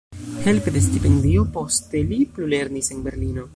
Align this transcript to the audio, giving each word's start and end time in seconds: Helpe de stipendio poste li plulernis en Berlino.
Helpe 0.45 0.73
de 0.77 0.81
stipendio 0.85 1.45
poste 1.59 2.03
li 2.13 2.19
plulernis 2.39 2.93
en 2.97 3.07
Berlino. 3.09 3.49